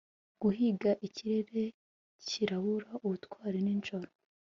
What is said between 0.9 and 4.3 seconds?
ikirere cyirabura, ubutwari nijoro